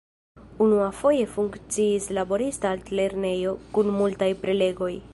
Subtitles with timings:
[0.67, 4.95] Unuafoje funkciis laborista altlernejo, kun multaj prelegoj.